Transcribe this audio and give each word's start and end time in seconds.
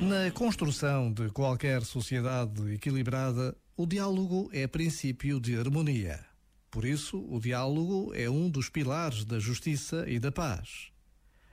Na 0.00 0.30
construção 0.32 1.12
de 1.12 1.30
qualquer 1.30 1.82
sociedade 1.82 2.74
equilibrada, 2.74 3.56
o 3.76 3.86
diálogo 3.86 4.50
é 4.52 4.66
princípio 4.66 5.40
de 5.40 5.56
harmonia. 5.56 6.24
Por 6.70 6.84
isso, 6.84 7.24
o 7.30 7.40
diálogo 7.40 8.12
é 8.14 8.28
um 8.28 8.50
dos 8.50 8.68
pilares 8.68 9.24
da 9.24 9.38
justiça 9.38 10.04
e 10.08 10.18
da 10.18 10.32
paz. 10.32 10.90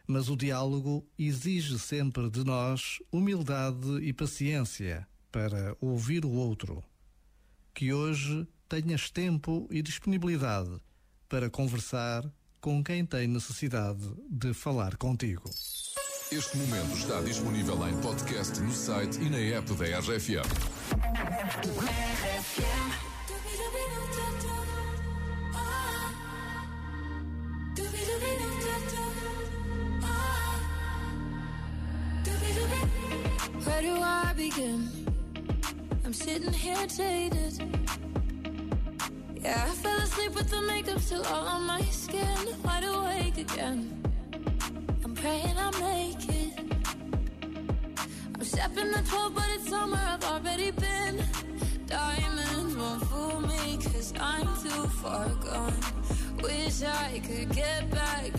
Mas 0.07 0.27
o 0.27 0.35
diálogo 0.35 1.07
exige 1.17 1.77
sempre 1.79 2.29
de 2.29 2.43
nós 2.43 2.97
humildade 3.11 3.99
e 4.01 4.11
paciência 4.11 5.07
para 5.31 5.77
ouvir 5.79 6.25
o 6.25 6.31
outro. 6.31 6.83
Que 7.73 7.93
hoje 7.93 8.47
tenhas 8.67 9.09
tempo 9.09 9.67
e 9.71 9.81
disponibilidade 9.81 10.81
para 11.29 11.49
conversar 11.49 12.29
com 12.59 12.83
quem 12.83 13.05
tem 13.05 13.27
necessidade 13.27 14.11
de 14.29 14.53
falar 14.53 14.97
contigo. 14.97 15.49
Este 16.33 16.55
momento 16.55 16.95
está 16.95 17.19
disponível 17.19 17.85
em 17.89 17.93
podcast 17.97 18.57
no 18.61 18.71
site 18.71 19.19
e 19.21 19.29
na 19.29 19.57
app 19.57 19.73
da 19.73 19.99
RFM. 19.99 20.47
Where 33.65 33.81
do 33.81 34.01
I 34.01 34.33
begin? 34.33 34.89
I'm 36.05 36.13
sitting 36.13 36.53
here 36.53 36.87
jaded. 36.87 37.59
Yeah, 39.41 39.65
I 39.67 39.75
fell 39.75 39.97
asleep 39.97 40.33
with 40.35 40.49
the 40.49 40.61
makeup 40.61 41.01
still 41.01 41.25
all 41.25 41.45
on 41.45 41.65
my 41.67 41.81
skin. 41.91 42.55
Wide 42.63 42.85
awake 42.85 43.37
again. 43.37 44.10
Praying 45.21 45.55
I 45.55 45.69
make 45.79 46.29
it. 46.29 46.59
I'm 48.33 48.43
stepping 48.43 48.89
the 48.91 49.03
12, 49.07 49.35
but 49.35 49.43
it's 49.53 49.69
summer, 49.69 49.99
I've 50.03 50.23
already 50.23 50.71
been. 50.71 51.23
Diamonds 51.85 52.75
won't 52.75 53.03
fool 53.03 53.41
me, 53.41 53.77
cause 53.77 54.15
I'm 54.19 54.47
too 54.63 54.87
far 55.01 55.29
gone. 55.45 55.75
Wish 56.41 56.81
I 56.81 57.21
could 57.23 57.53
get 57.53 57.91
back 57.91 58.33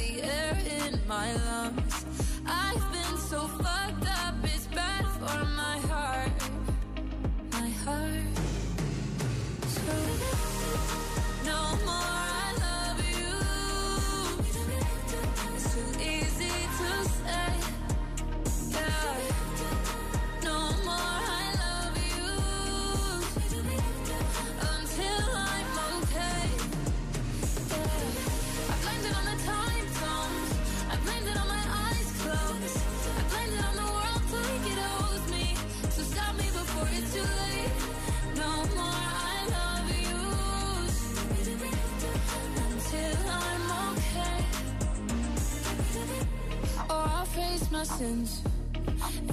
face 47.32 47.70
my 47.70 47.82
sins. 47.82 48.42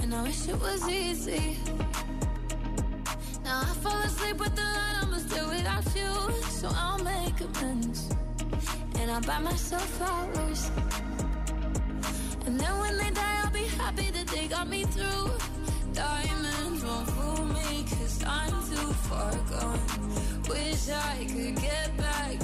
And 0.00 0.14
I 0.14 0.22
wish 0.22 0.48
it 0.48 0.58
was 0.60 0.88
easy. 0.88 1.58
Now 3.44 3.60
I 3.60 3.72
fall 3.82 4.00
asleep 4.08 4.38
with 4.38 4.54
the 4.56 4.62
light, 4.62 4.96
I'ma 5.02 5.18
still 5.18 5.48
without 5.48 5.86
you. 5.94 6.12
So 6.60 6.68
I'll 6.74 7.02
make 7.04 7.38
amends. 7.40 8.10
And 8.98 9.10
I'll 9.10 9.20
buy 9.20 9.38
myself 9.38 9.86
flowers. 9.98 10.70
And 12.46 12.58
then 12.58 12.74
when 12.78 12.96
they 12.96 13.10
die, 13.10 13.40
I'll 13.44 13.52
be 13.52 13.66
happy 13.82 14.10
that 14.16 14.26
they 14.28 14.48
got 14.48 14.66
me 14.68 14.84
through. 14.84 15.30
Diamonds 15.92 16.84
won't 16.84 17.10
fool 17.10 17.44
me, 17.44 17.84
cause 17.90 18.24
I'm 18.26 18.54
too 18.70 18.92
far 19.08 19.36
gone. 19.52 19.80
Wish 20.48 20.88
I 20.88 21.26
could 21.32 21.56
get 21.56 21.96
back 21.96 22.39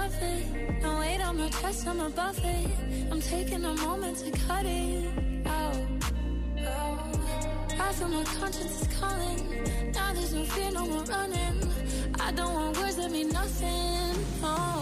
love 0.00 0.22
it. 0.22 0.82
No 0.82 0.98
weight 0.98 1.20
on 1.20 1.36
my 1.36 1.48
chest, 1.48 1.86
I'm 1.86 2.00
above 2.00 2.38
it. 2.44 2.66
I'm 3.10 3.20
taking 3.20 3.64
a 3.64 3.74
moment 3.86 4.16
to 4.22 4.30
cut 4.46 4.64
it 4.64 5.04
out. 5.46 5.76
Oh. 6.66 7.10
I 7.86 7.92
feel 7.92 8.08
my 8.08 8.24
conscience 8.38 8.74
is 8.82 8.88
calling. 8.98 9.40
Now 9.92 10.12
there's 10.14 10.32
no 10.32 10.44
fear, 10.52 10.70
no 10.78 10.86
more 10.92 11.04
running. 11.04 11.56
I 12.26 12.32
don't 12.32 12.54
want 12.54 12.78
words 12.78 12.96
that 12.96 13.10
mean 13.10 13.28
nothing. 13.28 14.14
Oh, 14.42 14.48
oh, 14.48 14.79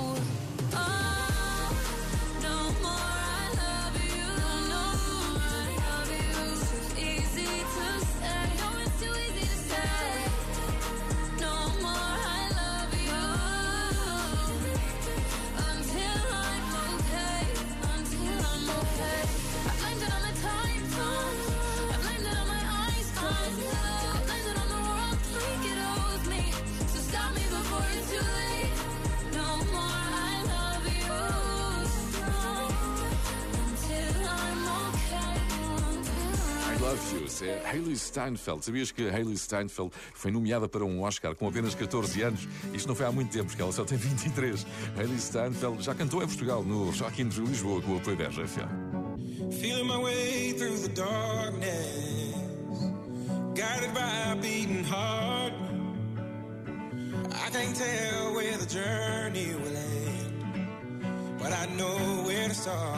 Love 36.88 37.16
You 37.16 37.26
é 37.46 37.68
Hayley 37.68 37.98
Steinfeld. 37.98 38.64
Sabias 38.64 38.90
que 38.90 39.10
Hayley 39.10 39.36
Steinfeld 39.36 39.92
foi 40.14 40.30
nomeada 40.30 40.66
para 40.66 40.82
um 40.86 41.02
Oscar 41.02 41.34
com 41.34 41.46
apenas 41.46 41.74
14 41.74 42.22
anos? 42.22 42.48
Isto 42.72 42.88
não 42.88 42.94
foi 42.94 43.04
há 43.04 43.12
muito 43.12 43.30
tempo, 43.30 43.44
porque 43.44 43.60
ela 43.60 43.72
só 43.72 43.84
tem 43.84 43.98
23. 43.98 44.66
Hayley 44.96 45.18
Steinfeld 45.18 45.82
já 45.82 45.94
cantou 45.94 46.22
em 46.22 46.26
Portugal 46.26 46.64
no 46.64 46.90
Rock 46.90 47.20
in 47.20 47.28
Lisboa 47.28 47.82
com 47.82 47.92
o 47.92 47.98
apoio 47.98 48.16
da 48.16 48.28
RFM. 48.28 49.52
Feeling 49.60 49.84
my 49.84 49.98
way 50.02 50.54
through 50.54 50.78
the 50.78 50.88
darkness, 50.88 52.34
guided 53.54 53.92
by 53.92 54.32
a 54.32 54.36
beating 54.36 54.84
heart. 54.84 55.52
I 57.30 57.50
can't 57.50 57.76
tell 57.76 58.34
where 58.34 58.56
the 58.56 58.66
journey 58.66 59.54
will 59.54 59.76
end, 59.76 61.38
but 61.38 61.52
I 61.52 61.66
know 61.76 62.24
where 62.24 62.48
to 62.48 62.54
start. 62.54 62.97